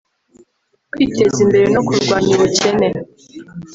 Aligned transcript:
kwiteza 0.91 1.37
imbere 1.45 1.65
no 1.73 1.81
kurwanya 1.87 2.31
ubukene 2.37 2.87